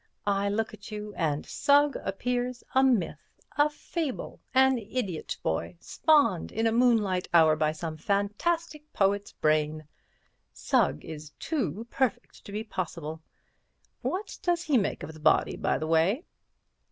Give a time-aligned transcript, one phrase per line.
[0.25, 6.51] I look at you, and Sugg appears a myth, a fable, an idiot boy, spawned
[6.51, 9.87] in a moonlight hour by some fantastic poet's brain.
[10.51, 13.21] Sugg is too perfect to be possible.
[14.01, 16.25] What does he make of the body, by the way?"